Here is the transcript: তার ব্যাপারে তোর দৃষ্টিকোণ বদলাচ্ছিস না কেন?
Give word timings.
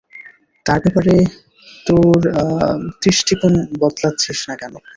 তার 0.65 0.79
ব্যাপারে 0.83 1.15
তোর 1.85 2.17
দৃষ্টিকোণ 3.03 3.53
বদলাচ্ছিস 3.81 4.39
না 4.49 4.55
কেন? 4.61 4.73